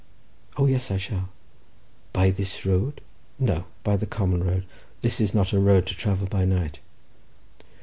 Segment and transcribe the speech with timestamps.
[0.57, 1.29] "O yes, I shall!"
[2.11, 3.01] "By this road?"
[3.37, 4.65] "No, by the common road.
[5.03, 6.79] This is not a road to travel by night."